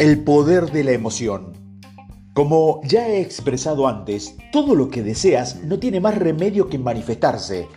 [0.00, 1.52] El poder de la emoción.
[2.32, 7.68] Como ya he expresado antes, todo lo que deseas no tiene más remedio que manifestarse,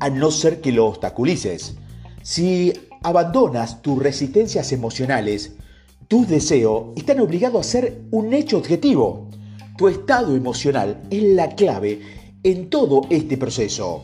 [0.00, 1.76] a no ser que lo obstaculices.
[2.20, 5.52] Si abandonas tus resistencias emocionales,
[6.08, 9.30] tus deseos están obligados a ser un hecho objetivo.
[9.76, 12.00] Tu estado emocional es la clave
[12.42, 14.02] en todo este proceso.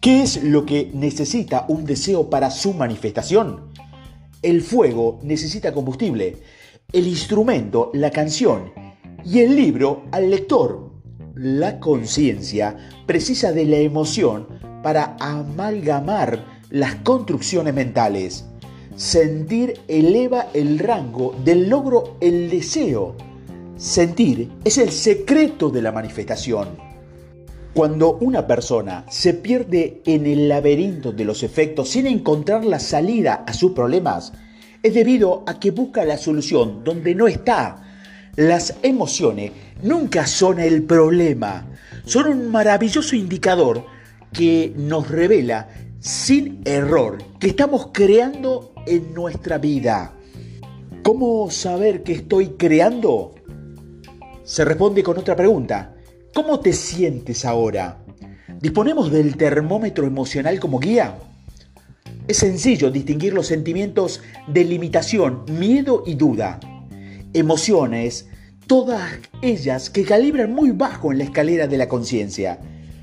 [0.00, 3.70] ¿Qué es lo que necesita un deseo para su manifestación?
[4.40, 6.38] El fuego necesita combustible
[6.92, 8.72] el instrumento, la canción,
[9.24, 10.90] y el libro al lector.
[11.34, 12.76] La conciencia
[13.06, 14.46] precisa de la emoción
[14.82, 18.44] para amalgamar las construcciones mentales.
[18.96, 23.14] Sentir eleva el rango del logro el deseo.
[23.76, 26.68] Sentir es el secreto de la manifestación.
[27.72, 33.44] Cuando una persona se pierde en el laberinto de los efectos sin encontrar la salida
[33.46, 34.32] a sus problemas,
[34.82, 37.82] es debido a que busca la solución donde no está.
[38.36, 41.66] Las emociones nunca son el problema,
[42.04, 43.84] son un maravilloso indicador
[44.32, 50.12] que nos revela sin error que estamos creando en nuestra vida.
[51.02, 53.34] ¿Cómo saber que estoy creando?
[54.44, 55.94] Se responde con otra pregunta.
[56.34, 57.98] ¿Cómo te sientes ahora?
[58.60, 61.14] ¿Disponemos del termómetro emocional como guía?
[62.28, 66.60] Es sencillo distinguir los sentimientos de limitación, miedo y duda.
[67.32, 68.28] Emociones,
[68.66, 69.10] todas
[69.42, 72.60] ellas que calibran muy bajo en la escalera de la conciencia.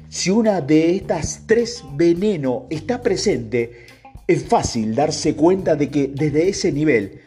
[0.09, 3.87] Si una de estas tres veneno está presente,
[4.27, 7.21] es fácil darse cuenta de que desde ese nivel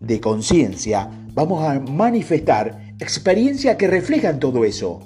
[0.00, 5.00] de conciencia vamos a manifestar experiencias que reflejan todo eso.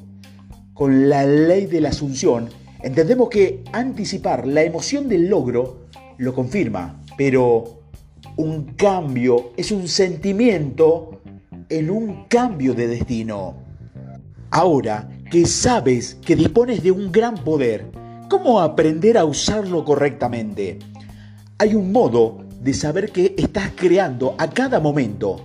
[0.72, 2.48] Con la ley de la asunción,
[2.82, 5.87] entendemos que anticipar la emoción del logro
[6.18, 7.82] lo confirma, pero
[8.36, 11.20] un cambio es un sentimiento
[11.68, 13.54] en un cambio de destino.
[14.50, 17.86] Ahora que sabes que dispones de un gran poder,
[18.28, 20.78] ¿cómo aprender a usarlo correctamente?
[21.58, 25.44] Hay un modo de saber que estás creando a cada momento.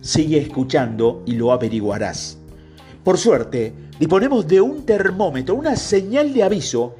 [0.00, 2.38] Sigue escuchando y lo averiguarás.
[3.02, 6.94] Por suerte, disponemos de un termómetro, una señal de aviso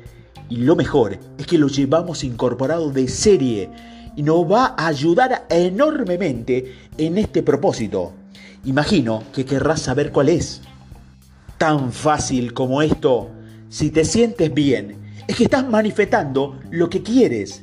[0.48, 3.70] y lo mejor es que lo llevamos incorporado de serie
[4.16, 8.14] y nos va a ayudar enormemente en este propósito.
[8.64, 10.62] Imagino que querrás saber cuál es.
[11.58, 13.30] Tan fácil como esto,
[13.68, 14.96] si te sientes bien,
[15.26, 17.62] es que estás manifestando lo que quieres.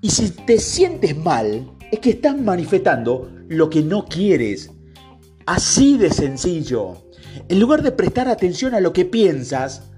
[0.00, 4.70] Y si te sientes mal, es que estás manifestando lo que no quieres.
[5.46, 6.96] Así de sencillo.
[7.48, 9.89] En lugar de prestar atención a lo que piensas,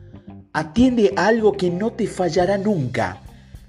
[0.53, 3.21] atiende a algo que no te fallará nunca.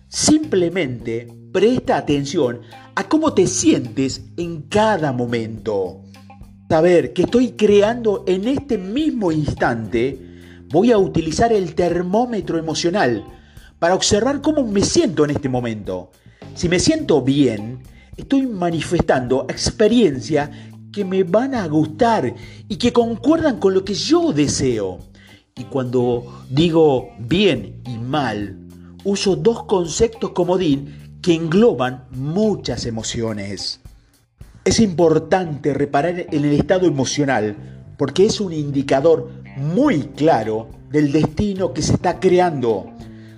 [0.08, 2.62] Simplemente presta atención
[2.96, 6.02] a cómo te sientes en cada momento.
[6.70, 10.20] Saber que estoy creando en este mismo instante,
[10.70, 13.24] voy a utilizar el termómetro emocional
[13.80, 16.12] para observar cómo me siento en este momento.
[16.56, 17.80] Si me siento bien,
[18.18, 20.50] estoy manifestando experiencias
[20.92, 22.34] que me van a gustar
[22.68, 25.00] y que concuerdan con lo que yo deseo.
[25.56, 28.58] Y cuando digo bien y mal,
[29.04, 33.80] uso dos conceptos comodín que engloban muchas emociones.
[34.66, 37.56] Es importante reparar en el estado emocional
[37.98, 42.92] porque es un indicador muy claro del destino que se está creando.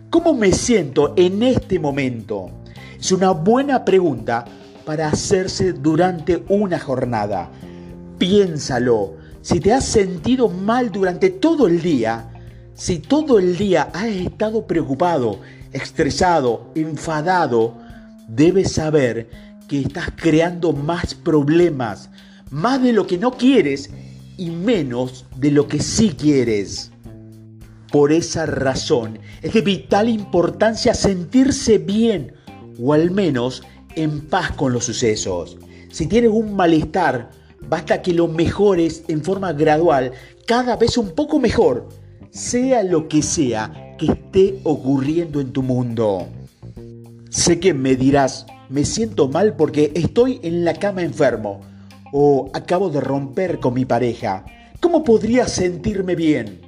[0.10, 2.50] ¿Cómo me siento en este momento?
[2.98, 4.46] Es una buena pregunta
[4.86, 7.50] para hacerse durante una jornada.
[8.18, 12.32] Piénsalo si te has sentido mal durante todo el día,
[12.74, 15.40] si todo el día has estado preocupado,
[15.72, 17.78] estresado, enfadado,
[18.28, 19.30] debes saber
[19.68, 22.10] que estás creando más problemas,
[22.50, 23.92] más de lo que no quieres
[24.36, 26.92] y menos de lo que sí quieres.
[27.92, 32.34] Por esa razón es de vital importancia sentirse bien
[32.82, 33.62] o al menos
[33.96, 35.56] en paz con los sucesos.
[35.92, 37.30] Si tienes un malestar,
[37.68, 40.12] Basta que lo mejores en forma gradual,
[40.46, 41.90] cada vez un poco mejor,
[42.30, 46.28] sea lo que sea que esté ocurriendo en tu mundo.
[47.30, 51.62] Sé que me dirás, me siento mal porque estoy en la cama enfermo
[52.12, 54.46] o acabo de romper con mi pareja.
[54.80, 56.62] ¿Cómo podría sentirme bien?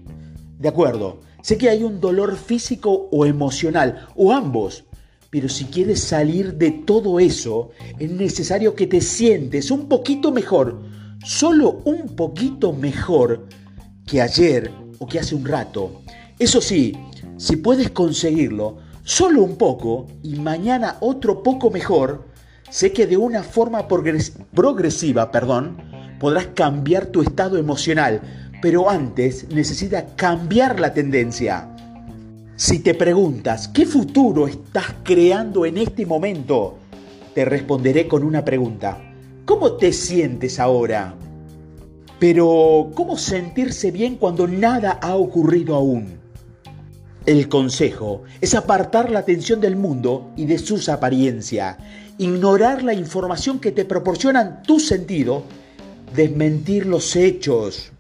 [0.60, 4.86] De acuerdo, sé que hay un dolor físico o emocional, o ambos,
[5.30, 10.82] pero si quieres salir de todo eso, es necesario que te sientes un poquito mejor,
[11.24, 13.48] solo un poquito mejor
[14.06, 16.02] que ayer o que hace un rato.
[16.40, 16.94] Eso sí,
[17.38, 22.28] si puedes conseguirlo, solo un poco y mañana otro poco mejor,
[22.70, 25.78] sé que de una forma progresiva, perdón,
[26.20, 28.22] podrás cambiar tu estado emocional,
[28.62, 31.70] pero antes necesita cambiar la tendencia.
[32.60, 36.80] Si te preguntas, ¿qué futuro estás creando en este momento?
[37.36, 38.98] Te responderé con una pregunta.
[39.46, 41.14] ¿Cómo te sientes ahora?
[42.18, 46.18] Pero, ¿cómo sentirse bien cuando nada ha ocurrido aún?
[47.28, 51.78] El consejo es apartar la atención del mundo y de sus apariencias,
[52.18, 55.44] ignorar la información que te proporcionan tu sentido,
[56.16, 57.92] desmentir los hechos.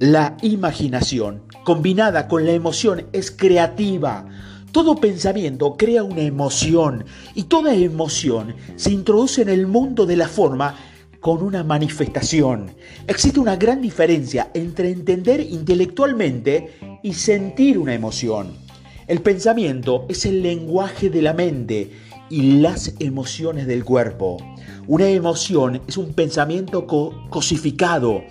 [0.00, 4.26] La imaginación, combinada con la emoción, es creativa.
[4.72, 7.04] Todo pensamiento crea una emoción
[7.34, 10.74] y toda emoción se introduce en el mundo de la forma
[11.20, 12.72] con una manifestación.
[13.06, 18.48] Existe una gran diferencia entre entender intelectualmente y sentir una emoción.
[19.06, 21.92] El pensamiento es el lenguaje de la mente
[22.30, 24.38] y las emociones del cuerpo.
[24.86, 26.86] Una emoción es un pensamiento
[27.30, 28.22] cosificado.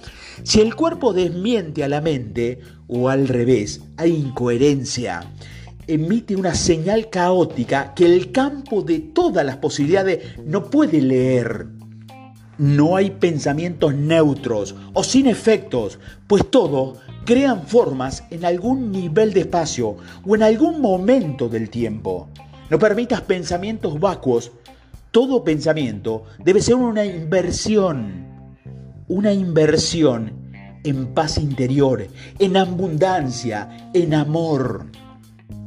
[0.41, 5.31] Si el cuerpo desmiente a la mente o al revés, hay incoherencia.
[5.85, 11.67] Emite una señal caótica que el campo de todas las posibilidades no puede leer.
[12.57, 19.41] No hay pensamientos neutros o sin efectos, pues todos crean formas en algún nivel de
[19.41, 22.29] espacio o en algún momento del tiempo.
[22.69, 24.51] No permitas pensamientos vacuos.
[25.11, 28.32] Todo pensamiento debe ser una inversión,
[29.07, 30.31] una inversión
[30.83, 32.07] en paz interior,
[32.39, 34.87] en abundancia, en amor.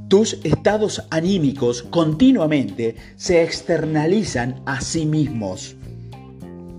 [0.09, 5.77] Tus estados anímicos continuamente se externalizan a sí mismos.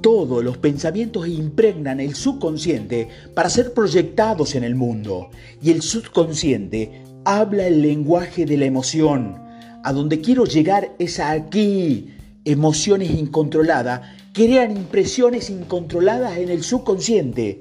[0.02, 5.30] Todos los pensamientos impregnan el subconsciente para ser proyectados en el mundo
[5.62, 9.36] y el subconsciente habla el lenguaje de la emoción.
[9.84, 12.14] A donde quiero llegar es aquí.
[12.46, 14.02] Emociones incontroladas
[14.38, 17.60] crean impresiones incontroladas en el subconsciente.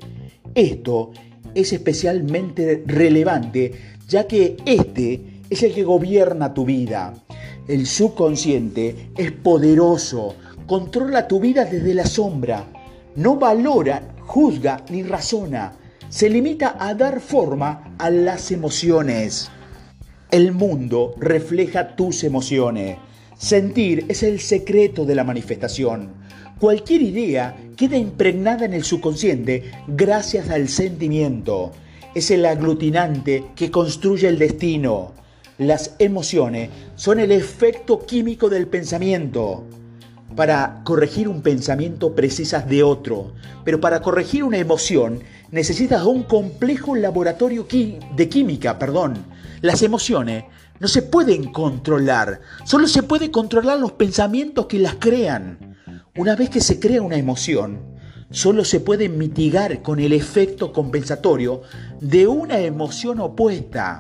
[0.55, 1.11] Esto
[1.55, 3.73] es especialmente relevante
[4.07, 7.15] ya que este es el que gobierna tu vida.
[7.67, 10.35] El subconsciente es poderoso,
[10.67, 12.67] controla tu vida desde la sombra,
[13.15, 15.73] no valora, juzga ni razona,
[16.11, 19.51] se limita a dar forma a las emociones.
[20.31, 22.99] El mundo refleja tus emociones.
[23.39, 26.09] Sentir es el secreto de la manifestación.
[26.59, 31.73] Cualquier idea queda impregnada en el subconsciente gracias al sentimiento.
[32.15, 35.13] Es el aglutinante que construye el destino.
[35.59, 39.65] Las emociones son el efecto químico del pensamiento.
[40.35, 43.35] Para corregir un pensamiento precisas de otro,
[43.65, 47.67] pero para corregir una emoción necesitas un complejo laboratorio
[48.17, 49.27] de química, perdón.
[49.61, 50.45] Las emociones
[50.81, 55.77] no se pueden controlar, solo se puede controlar los pensamientos que las crean.
[56.17, 57.97] Una vez que se crea una emoción,
[58.31, 61.63] solo se puede mitigar con el efecto compensatorio
[62.01, 63.99] de una emoción opuesta.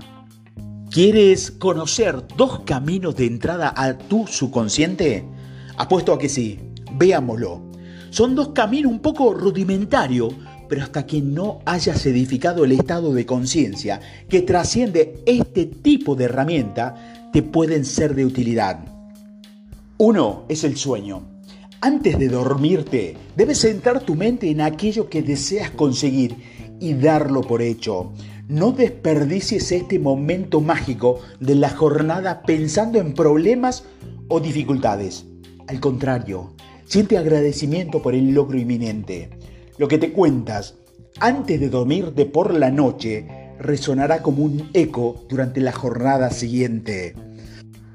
[0.90, 5.28] ¿Quieres conocer dos caminos de entrada a tu subconsciente?
[5.76, 6.60] Apuesto a que sí.
[6.92, 7.70] Veámoslo.
[8.10, 10.32] Son dos caminos un poco rudimentarios,
[10.68, 16.24] pero hasta que no hayas edificado el estado de conciencia que trasciende este tipo de
[16.24, 18.80] herramienta, te pueden ser de utilidad.
[19.98, 21.22] Uno es el sueño.
[21.80, 26.36] Antes de dormirte, debes centrar tu mente en aquello que deseas conseguir
[26.80, 28.12] y darlo por hecho.
[28.48, 33.84] No desperdicies este momento mágico de la jornada pensando en problemas
[34.28, 35.26] o dificultades.
[35.66, 36.52] Al contrario,
[36.84, 39.30] siente agradecimiento por el logro inminente.
[39.78, 40.74] Lo que te cuentas
[41.20, 43.26] antes de dormirte por la noche
[43.58, 47.14] resonará como un eco durante la jornada siguiente.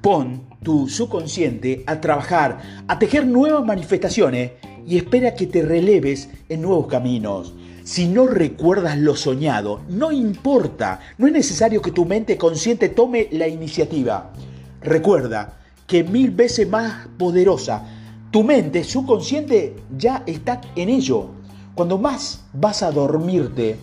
[0.01, 4.51] Pon tu subconsciente a trabajar, a tejer nuevas manifestaciones
[4.85, 7.55] y espera que te releves en nuevos caminos.
[7.83, 13.27] Si no recuerdas lo soñado, no importa, no es necesario que tu mente consciente tome
[13.31, 14.33] la iniciativa.
[14.81, 15.57] Recuerda
[15.87, 17.85] que mil veces más poderosa.
[18.29, 21.40] Tu mente subconsciente ya está en ello.
[21.75, 23.77] Cuando más vas a dormirte,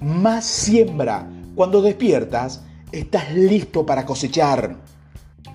[0.00, 1.28] más siembra.
[1.54, 4.76] Cuando despiertas, estás listo para cosechar.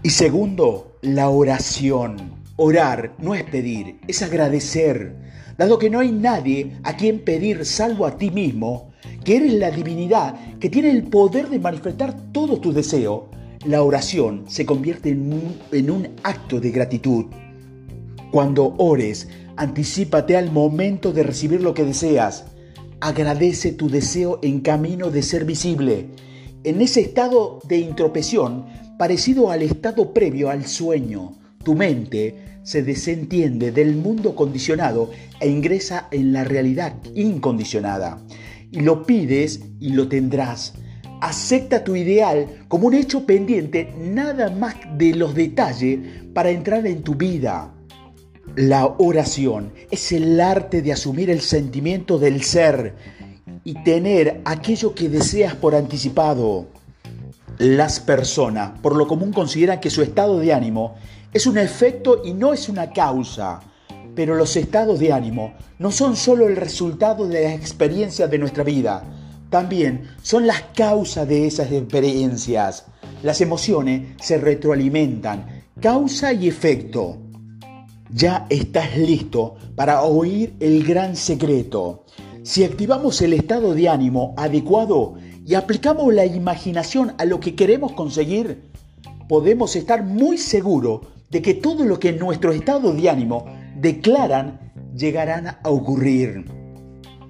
[0.01, 2.41] Y segundo, la oración.
[2.55, 5.15] Orar no es pedir, es agradecer.
[5.57, 8.91] Dado que no hay nadie a quien pedir salvo a ti mismo,
[9.23, 13.23] que eres la divinidad que tiene el poder de manifestar todos tus deseos,
[13.65, 17.25] la oración se convierte en un, en un acto de gratitud.
[18.31, 22.45] Cuando ores, anticípate al momento de recibir lo que deseas.
[22.99, 26.07] Agradece tu deseo en camino de ser visible.
[26.63, 28.65] En ese estado de introspección,
[28.97, 31.33] parecido al estado previo al sueño,
[31.63, 38.21] tu mente se desentiende del mundo condicionado e ingresa en la realidad incondicionada.
[38.71, 40.73] Y lo pides y lo tendrás.
[41.21, 45.99] Acepta tu ideal como un hecho pendiente nada más de los detalles
[46.33, 47.72] para entrar en tu vida.
[48.55, 52.93] La oración es el arte de asumir el sentimiento del ser
[53.63, 56.67] y tener aquello que deseas por anticipado.
[57.57, 60.93] Las personas por lo común consideran que su estado de ánimo
[61.33, 63.59] es un efecto y no es una causa.
[64.13, 68.63] Pero los estados de ánimo no son solo el resultado de las experiencias de nuestra
[68.63, 69.03] vida,
[69.49, 72.85] también son las causas de esas experiencias.
[73.23, 77.17] Las emociones se retroalimentan, causa y efecto.
[78.15, 82.05] Ya estás listo para oír el gran secreto.
[82.43, 87.93] Si activamos el estado de ánimo adecuado y aplicamos la imaginación a lo que queremos
[87.93, 88.69] conseguir,
[89.27, 93.45] podemos estar muy seguros de que todo lo que en nuestro estado de ánimo
[93.79, 96.45] declaran llegarán a ocurrir.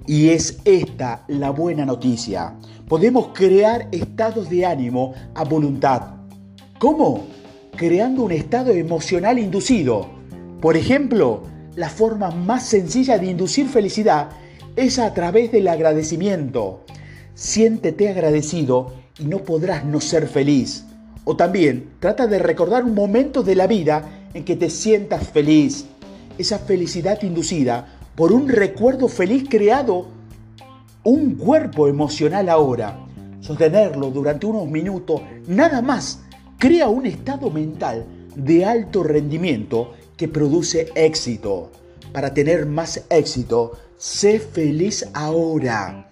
[0.05, 2.57] Y es esta la buena noticia.
[2.89, 6.15] Podemos crear estados de ánimo a voluntad.
[6.77, 7.23] ¿Cómo?
[7.77, 10.22] Creando un estado emocional inducido.
[10.63, 11.43] Por ejemplo,
[11.75, 14.29] la forma más sencilla de inducir felicidad
[14.77, 16.85] es a través del agradecimiento.
[17.35, 20.85] Siéntete agradecido y no podrás no ser feliz.
[21.25, 25.83] O también trata de recordar un momento de la vida en que te sientas feliz.
[26.37, 30.07] Esa felicidad inducida por un recuerdo feliz creado,
[31.03, 33.05] un cuerpo emocional ahora.
[33.41, 36.21] Sostenerlo durante unos minutos, nada más,
[36.57, 38.05] crea un estado mental
[38.37, 41.71] de alto rendimiento que produce éxito.
[42.11, 46.09] Para tener más éxito, sé feliz ahora.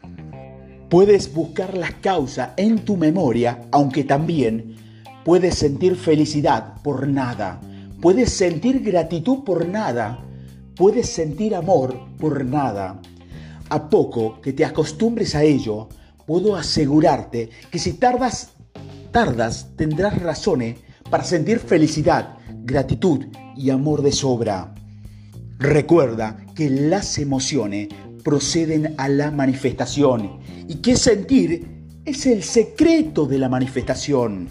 [0.89, 4.75] Puedes buscar las causas en tu memoria, aunque también
[5.23, 7.61] puedes sentir felicidad por nada.
[8.01, 10.25] Puedes sentir gratitud por nada.
[10.75, 12.99] Puedes sentir amor por nada.
[13.69, 15.87] A poco que te acostumbres a ello,
[16.25, 18.51] puedo asegurarte que si tardas,
[19.11, 20.77] tardas, tendrás razones
[21.09, 24.73] para sentir felicidad, gratitud y amor de sobra.
[25.59, 27.89] Recuerda que las emociones
[28.23, 31.67] proceden a la manifestación y que sentir
[32.05, 34.49] es el secreto de la manifestación.